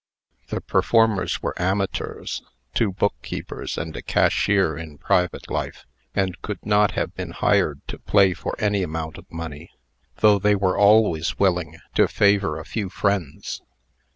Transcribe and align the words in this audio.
The 0.47 0.61
performers 0.61 1.43
were 1.43 1.53
amateurs 1.61 2.41
(two 2.73 2.91
bookkeepers, 2.91 3.77
and 3.77 3.95
a 3.95 4.01
cashier 4.01 4.75
in 4.75 4.97
private 4.97 5.51
life), 5.51 5.85
and 6.15 6.41
could 6.41 6.57
not 6.65 6.93
have 6.93 7.13
been 7.13 7.29
hired 7.29 7.87
to 7.89 7.99
play 7.99 8.33
for 8.33 8.55
any 8.57 8.81
amount 8.81 9.19
of 9.19 9.31
money, 9.31 9.69
though 10.17 10.39
they 10.39 10.55
were 10.55 10.75
always 10.75 11.37
willing 11.37 11.77
to 11.93 12.07
favor 12.07 12.57
a 12.59 12.65
few 12.65 12.89
friends. 12.89 13.61